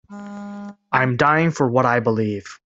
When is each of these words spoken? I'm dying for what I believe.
I'm 0.09 1.15
dying 1.15 1.51
for 1.51 1.67
what 1.67 1.85
I 1.85 1.99
believe. 1.99 2.59